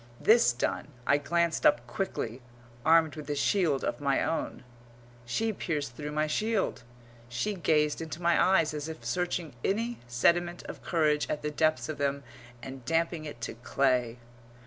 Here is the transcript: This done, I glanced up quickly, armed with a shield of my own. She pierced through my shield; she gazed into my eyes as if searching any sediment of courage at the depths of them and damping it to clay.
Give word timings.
This 0.19 0.51
done, 0.51 0.87
I 1.05 1.19
glanced 1.19 1.63
up 1.63 1.85
quickly, 1.85 2.41
armed 2.83 3.15
with 3.15 3.29
a 3.29 3.35
shield 3.35 3.83
of 3.83 3.99
my 4.01 4.23
own. 4.23 4.63
She 5.27 5.53
pierced 5.53 5.95
through 5.95 6.11
my 6.11 6.25
shield; 6.25 6.81
she 7.29 7.53
gazed 7.53 8.01
into 8.01 8.19
my 8.19 8.41
eyes 8.43 8.73
as 8.73 8.89
if 8.89 9.05
searching 9.05 9.53
any 9.63 9.99
sediment 10.07 10.63
of 10.63 10.81
courage 10.81 11.27
at 11.29 11.43
the 11.43 11.51
depths 11.51 11.87
of 11.87 11.99
them 11.99 12.23
and 12.63 12.83
damping 12.83 13.25
it 13.25 13.41
to 13.41 13.53
clay. 13.53 14.17